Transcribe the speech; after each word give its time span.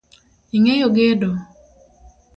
Ing’eyo 0.55 0.87
gedo? 0.95 1.29